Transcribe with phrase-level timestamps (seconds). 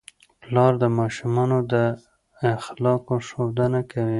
[0.41, 1.73] پلار د ماشومانو د
[2.57, 4.07] اخلاقو ښودنه کوي.